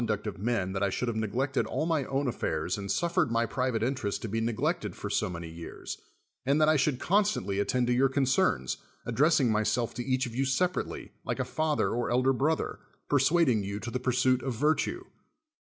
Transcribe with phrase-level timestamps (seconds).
[0.03, 2.91] luet 70 SOCRATES of men that I should have neglected all my own affairs and
[2.91, 5.99] suffered my private interest to be neglected for so many years,
[6.43, 10.43] and that I should constantly attend to 3'our concerns, addressing myself to each of you
[10.43, 12.79] separately, like a father or elder brother,
[13.09, 15.03] persuading you to the pursuit of virtue.